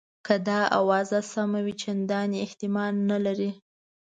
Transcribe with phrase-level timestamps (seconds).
[0.25, 3.51] که دا آوازه سمه وي چنداني احتمال نه لري.